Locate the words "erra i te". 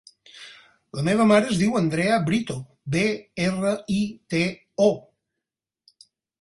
3.45-4.43